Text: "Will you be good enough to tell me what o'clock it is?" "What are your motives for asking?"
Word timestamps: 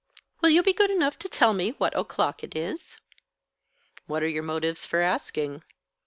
"Will 0.41 0.49
you 0.49 0.63
be 0.63 0.73
good 0.73 0.89
enough 0.89 1.19
to 1.19 1.29
tell 1.29 1.53
me 1.53 1.73
what 1.77 1.95
o'clock 1.95 2.43
it 2.43 2.55
is?" 2.55 2.97
"What 4.07 4.23
are 4.23 4.27
your 4.27 4.41
motives 4.41 4.83
for 4.83 4.99
asking?" 4.99 5.63